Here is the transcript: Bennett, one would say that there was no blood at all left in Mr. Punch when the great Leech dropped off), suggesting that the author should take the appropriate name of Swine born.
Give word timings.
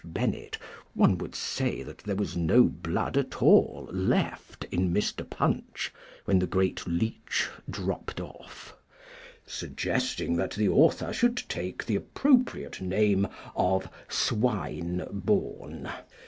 Bennett, 0.03 0.57
one 0.95 1.19
would 1.19 1.35
say 1.35 1.83
that 1.83 1.99
there 1.99 2.15
was 2.15 2.35
no 2.35 2.63
blood 2.63 3.17
at 3.17 3.39
all 3.39 3.87
left 3.91 4.63
in 4.71 4.91
Mr. 4.91 5.29
Punch 5.29 5.93
when 6.25 6.39
the 6.39 6.47
great 6.47 6.87
Leech 6.87 7.47
dropped 7.69 8.19
off), 8.19 8.75
suggesting 9.45 10.37
that 10.37 10.53
the 10.55 10.69
author 10.69 11.13
should 11.13 11.37
take 11.47 11.85
the 11.85 11.97
appropriate 11.97 12.81
name 12.81 13.27
of 13.55 13.87
Swine 14.09 15.05
born. 15.11 15.87